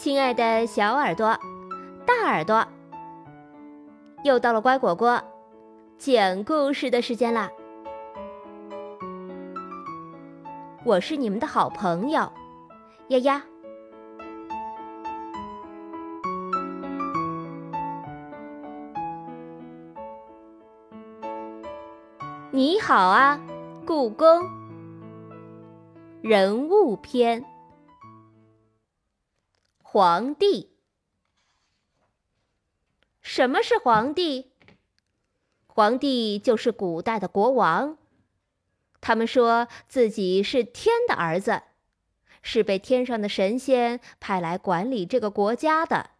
[0.00, 1.38] 亲爱的小耳朵、
[2.06, 2.66] 大耳朵，
[4.24, 5.22] 又到了乖果果
[5.98, 7.50] 讲故事的时间啦！
[10.84, 12.32] 我是你们的好朋友
[13.08, 13.42] 丫丫。
[22.50, 23.38] 你好啊，
[23.84, 24.48] 故宫
[26.22, 27.44] 人物篇。
[29.92, 30.70] 皇帝，
[33.20, 34.52] 什么是皇帝？
[35.66, 37.98] 皇帝就是古代的国王，
[39.00, 41.62] 他们说自己是天的儿子，
[42.40, 46.10] 是被天上的神仙派来管理这个国家的。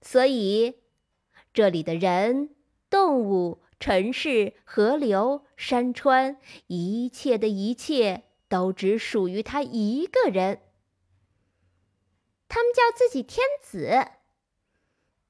[0.00, 0.76] 所以，
[1.52, 2.50] 这里的人、
[2.88, 6.36] 动物、城市、河流、山川，
[6.68, 10.60] 一切的一切，都只属于他一个人。
[12.72, 14.08] 叫自己天子，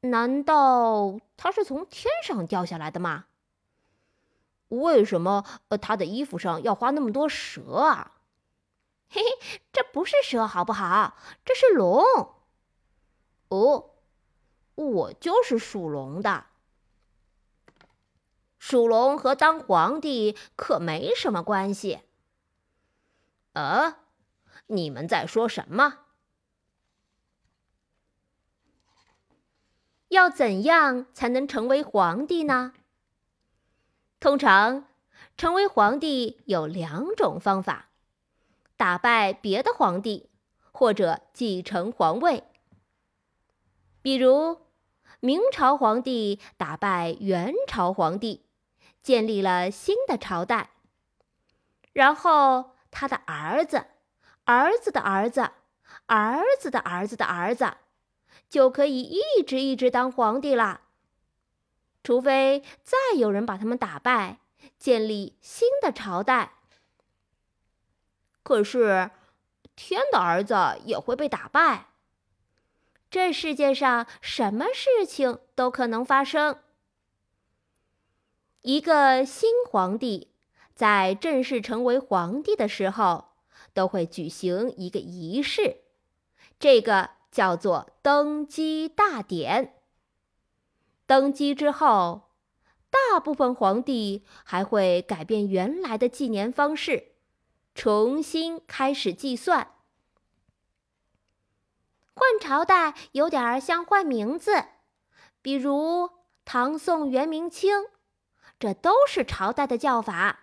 [0.00, 3.26] 难道他是从天上掉下来的吗？
[4.68, 5.44] 为什么
[5.80, 8.12] 他的衣服上要画那么多蛇啊？
[9.10, 11.16] 嘿嘿，这不是蛇好不好？
[11.44, 12.02] 这是龙。
[13.48, 13.90] 哦，
[14.74, 16.46] 我就是属龙的。
[18.58, 22.00] 属龙和当皇帝可没什么关系。
[23.52, 23.96] 呃，
[24.68, 25.98] 你们在说什么？
[30.12, 32.74] 要怎样才能成为皇帝呢？
[34.20, 34.84] 通常，
[35.38, 37.88] 成为皇帝有两种方法：
[38.76, 40.28] 打败别的皇帝，
[40.70, 42.44] 或者继承皇位。
[44.02, 44.58] 比如，
[45.20, 48.44] 明朝皇帝打败元朝皇帝，
[49.02, 50.72] 建立了新的朝代，
[51.94, 53.86] 然后他的儿子、
[54.44, 55.52] 儿子的儿子、
[56.04, 57.72] 儿子的儿子的儿子。
[58.52, 60.82] 就可以一直一直当皇帝啦，
[62.04, 64.40] 除非再有人把他们打败，
[64.78, 66.52] 建立新的朝代。
[68.42, 69.10] 可是，
[69.74, 70.54] 天的儿子
[70.84, 71.86] 也会被打败。
[73.10, 76.58] 这世界上什么事情都可能发生。
[78.60, 80.28] 一个新皇帝
[80.74, 83.28] 在正式成为皇帝的时候，
[83.72, 85.78] 都会举行一个仪式，
[86.60, 87.21] 这个。
[87.32, 89.74] 叫做登基大典。
[91.06, 92.30] 登基之后，
[92.90, 97.14] 大部分皇帝还会改变原来的纪年方式，
[97.74, 99.74] 重新开始计算。
[102.14, 104.64] 换朝代有点像换名字，
[105.40, 106.10] 比如
[106.44, 107.86] 唐、宋、元、明、清，
[108.60, 110.40] 这都是朝代的叫法。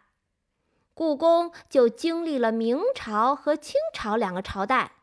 [0.94, 4.99] 故宫就经历了明朝和清朝两个朝代。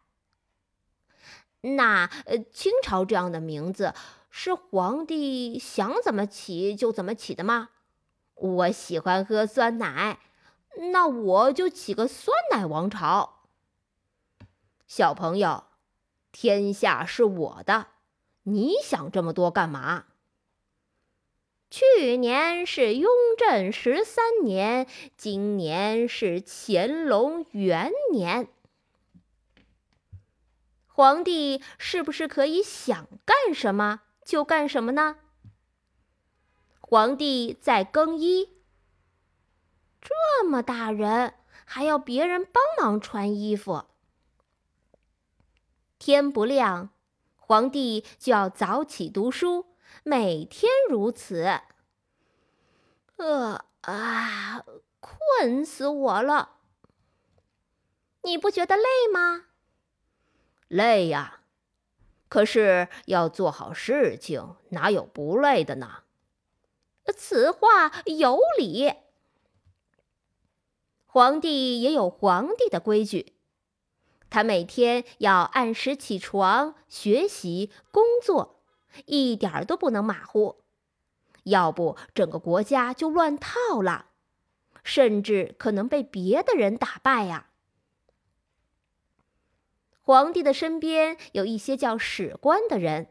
[1.75, 3.93] 那呃，清朝这样的名字
[4.31, 7.71] 是皇帝想怎么起就怎么起的吗？
[8.35, 10.19] 我喜欢喝酸奶，
[10.93, 13.41] 那我就起个酸奶王朝。
[14.87, 15.65] 小朋友，
[16.31, 17.87] 天下是我的，
[18.45, 20.05] 你想这么多干嘛？
[21.69, 28.49] 去年是雍正十三年，今年是乾隆元年。
[30.97, 35.19] 皇帝是不是可以想干什么就干什么呢？
[36.81, 38.57] 皇帝在更衣，
[40.01, 41.35] 这么大人
[41.67, 43.85] 还要别人帮忙穿衣服。
[45.99, 46.89] 天不亮，
[47.37, 49.67] 皇帝就要早起读书，
[50.03, 51.61] 每天如此。
[53.17, 54.65] 呃啊，
[55.01, 56.53] 困死我了！
[58.23, 58.83] 你不觉得累
[59.13, 59.49] 吗？
[60.69, 61.41] 累呀，
[62.29, 66.03] 可是要做好事情，哪有不累的呢？
[67.17, 68.93] 此话有理。
[71.07, 73.35] 皇帝也有皇帝的规矩，
[74.29, 78.61] 他每天要按时起床、学习、工作，
[79.07, 80.65] 一点儿都不能马虎，
[81.45, 84.07] 要不整个国家就乱套了，
[84.83, 87.51] 甚至可能被别的人打败呀。
[90.07, 93.09] 皇帝的身边有一些叫史官的人，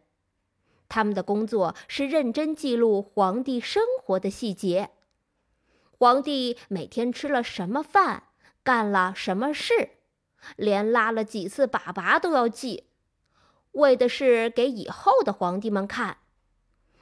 [0.88, 4.92] 他们的工作是认真记录皇帝生活的细节。
[6.00, 8.30] 皇帝每天吃了什么饭，
[8.63, 9.97] 干了什么事，
[10.56, 12.88] 连拉了几次粑粑都要记，
[13.74, 16.19] 为的是给以后的皇帝们看。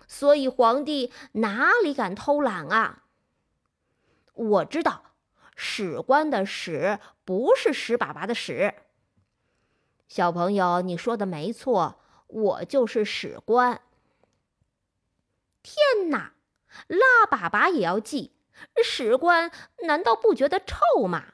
[0.07, 3.03] 所以皇帝哪里敢偷懒啊？
[4.33, 5.11] 我知道，
[5.55, 8.73] 史官的“史”不是屎粑粑的“屎”。
[10.13, 13.81] 小朋友，你说的没错，我就是史官。
[15.63, 16.35] 天哪，
[16.85, 18.31] 拉粑粑也要记，
[18.83, 19.51] 史官
[19.87, 21.33] 难道不觉得臭吗？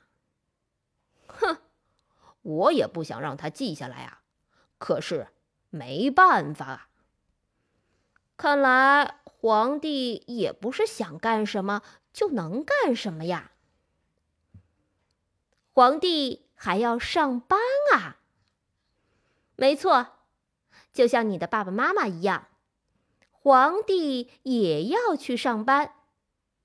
[1.28, 1.58] 哼，
[2.42, 4.22] 我也不想让他记下来啊，
[4.78, 5.28] 可是
[5.70, 6.88] 没办法啊。
[8.38, 11.82] 看来皇帝也不是想干什么
[12.14, 13.52] 就能干什么呀。
[15.74, 17.60] 皇帝还要上班
[17.94, 18.16] 啊。
[19.60, 20.08] 没错，
[20.94, 22.48] 就像你的爸爸妈妈一样。
[23.30, 25.96] 皇帝也要去上班，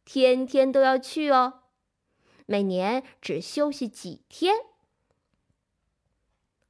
[0.05, 1.63] 天天都要去哦。
[2.47, 4.55] 每年只休息几天。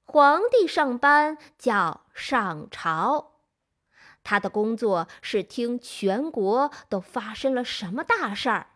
[0.03, 3.33] 皇帝上班叫上朝，
[4.23, 8.69] 他的工作是听全国都发生了什么大事儿。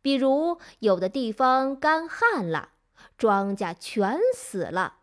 [0.00, 2.70] 比如，有的地方干旱了，
[3.18, 5.00] 庄稼全死了。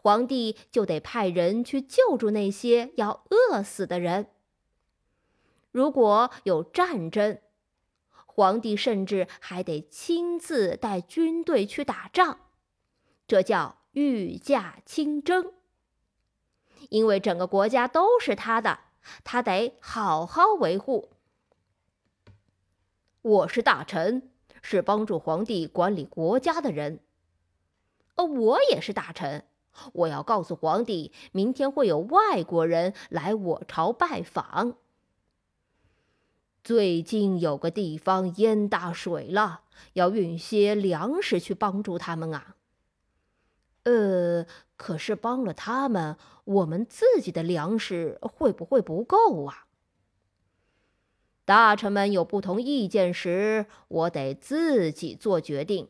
[0.00, 4.28] 皇帝就得派人去救助那些要饿死的人。
[5.72, 7.40] 如果有战争，
[8.24, 12.38] 皇帝甚至还得亲自带军队去打仗，
[13.26, 15.52] 这叫御驾亲征。
[16.90, 18.78] 因为整个国家都是他的，
[19.24, 21.10] 他得好好维护。
[23.20, 24.30] 我是大臣，
[24.62, 27.00] 是帮助皇帝管理国家的人。
[28.14, 29.47] 哦，我也是大臣。
[29.92, 34.76] 我要告诉皇帝，明天会有外国人来我朝拜访。
[36.62, 39.62] 最近有个地方淹大水了，
[39.94, 42.56] 要运些粮食去帮助他们啊。
[43.84, 44.44] 呃，
[44.76, 49.64] 可是帮了他们，我们自己的粮食会不会不够啊？
[51.46, 55.88] 大臣们有不同意见时，我得自己做决定。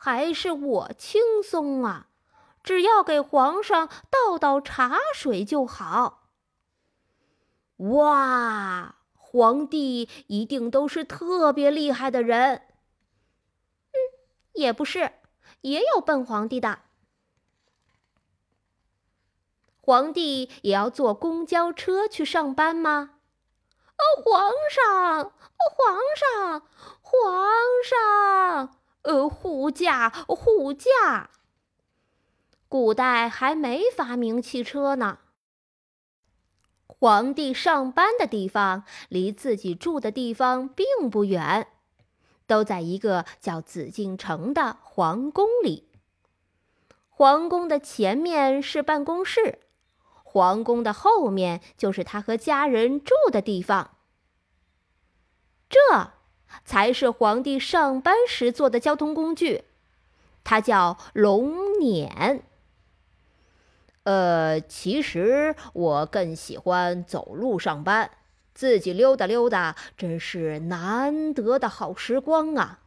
[0.00, 2.06] 还是我轻松啊！
[2.62, 6.28] 只要给皇上倒倒茶水就好。
[7.78, 12.62] 哇，皇帝一定都是特别厉害的人。
[13.90, 13.96] 嗯，
[14.52, 15.12] 也不是，
[15.62, 16.80] 也有笨皇帝的。
[19.80, 23.14] 皇帝也要坐公交车去上班吗？
[23.96, 25.32] 哦，皇上，哦，
[25.74, 26.62] 皇上，
[29.70, 31.30] 驾，护驾。
[32.68, 35.18] 古代还没发明汽车呢。
[36.86, 41.68] 皇帝上班的地方离自己住的地方并不远，
[42.46, 45.88] 都在一个叫紫禁城的皇宫里。
[47.08, 49.60] 皇宫的前面是办公室，
[50.24, 53.96] 皇宫的后面就是他和家人住的地方。
[55.68, 56.12] 这
[56.64, 59.64] 才是皇帝上班时坐的交通工具，
[60.44, 62.40] 它叫龙辇。
[64.04, 68.10] 呃，其实我更喜欢走路上班，
[68.54, 72.80] 自己溜达溜达，真是难得的好时光啊！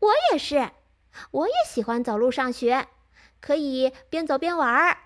[0.00, 0.70] 我也是，
[1.30, 2.88] 我也喜欢走路上学，
[3.40, 4.98] 可以边走边玩儿。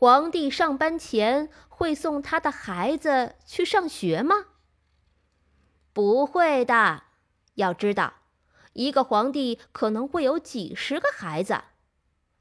[0.00, 4.46] 皇帝上班前会送他的孩子去上学吗？
[5.92, 7.02] 不会的。
[7.54, 8.12] 要知道，
[8.74, 11.62] 一个皇帝可能会有几十个孩子。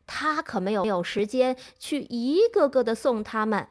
[0.06, 3.70] 他可没有没有时间去一个个的送他们。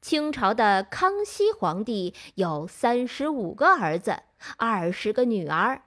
[0.00, 4.22] 清朝的康熙皇帝有三十五个儿子，
[4.56, 5.82] 二十个女儿，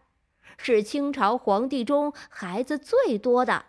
[0.58, 3.68] 是清朝皇帝中孩子最多的。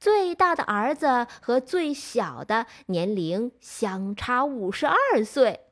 [0.00, 5.66] 最大的儿子和最小的年龄相差五十二岁。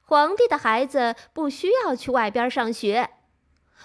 [0.00, 3.10] 皇帝的孩子不需要去外边上学。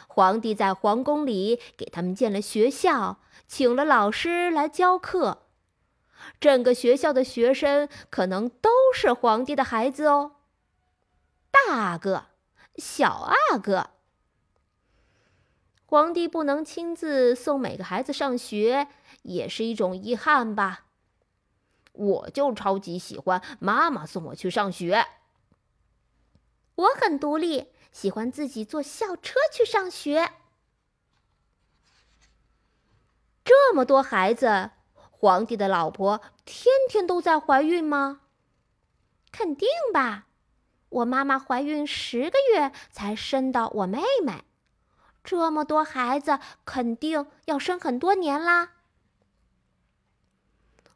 [0.07, 5.47] 皇帝在皇宫里给他们建了学校，请了老师来教课。
[6.39, 10.33] 整个学校的学生可能都是皇帝的孩子哦，
[11.51, 12.25] 大阿哥、
[12.75, 13.89] 小阿哥。
[15.89, 18.89] 皇帝不能亲自送每个孩子上学，
[19.23, 20.85] 也是一种遗憾吧。
[21.93, 25.07] 我就超级喜欢妈妈送我去上学，
[26.75, 27.69] 我很独立。
[27.91, 30.29] 喜欢自己坐校车去上学。
[33.43, 38.21] 这么多孩子，皇帝的老婆天天都在怀孕吗？
[39.31, 40.27] 肯定吧，
[40.89, 44.43] 我妈妈怀孕十个月才生到我妹妹。
[45.29, 48.71] 这么多孩子，肯定要生很多年啦。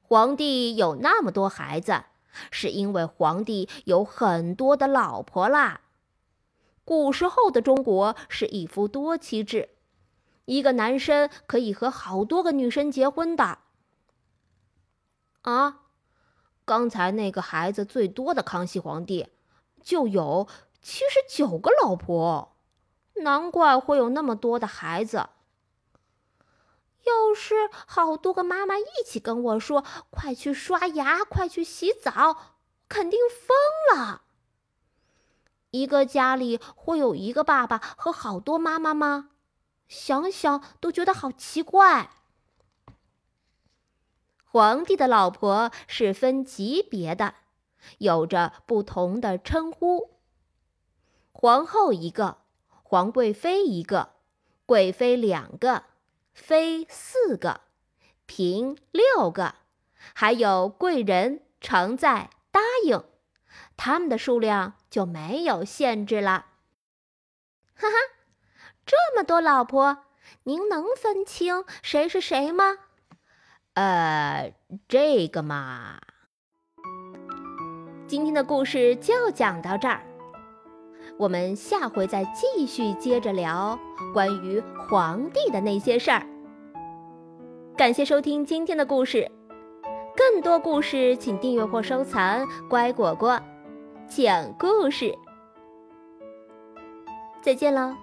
[0.01, 2.05] 皇帝有那么多孩子，
[2.49, 5.81] 是因为皇帝有很多的老婆啦。
[6.83, 9.69] 古时候的中国是一夫多妻制，
[10.45, 13.59] 一个男生可以和好多个女生结婚的。
[15.43, 15.81] 啊，
[16.65, 19.27] 刚才那个孩子最多的康熙皇帝
[19.83, 20.47] 就有
[20.81, 22.52] 七十九个老婆，
[23.15, 25.29] 难怪会有那么多的孩子。
[27.05, 32.37] 要是好多个妈妈一起跟我说：“快去刷牙，快去洗澡”，
[32.87, 34.21] 肯定疯了。
[35.71, 39.31] 一个家里会有一个爸爸和好多妈妈吗？
[39.87, 42.11] 想想都觉得好奇怪。
[44.45, 47.35] 皇帝的老婆是分级别的，
[47.97, 50.11] 有着不同的称呼：
[51.31, 52.42] 皇后一个，
[52.93, 54.11] 皇贵妃一个，
[54.67, 55.85] 贵妃两个。
[56.31, 57.61] 妃四个，
[58.27, 59.55] 嫔六个，
[60.13, 63.03] 还有贵人、常在、答应，
[63.75, 66.45] 他们的数量就没有限制了。
[67.73, 67.95] 哈哈，
[68.85, 70.05] 这么多老婆，
[70.43, 72.77] 您能分清谁是谁吗？
[73.73, 74.53] 呃，
[74.87, 75.99] 这个嘛，
[78.07, 80.12] 今天的故事就讲到这儿。
[81.17, 83.77] 我们下回再继续接着聊
[84.13, 86.25] 关于皇帝的那些事儿。
[87.77, 89.31] 感谢收听今天的故事，
[90.15, 93.39] 更多故事请订阅或收藏“乖果果
[94.07, 95.17] 讲故事”。
[97.41, 98.02] 再见喽。